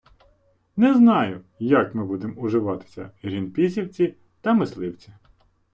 [0.77, 5.13] Не знаю, як ми будемо уживатися: грінпісівці та мисливці....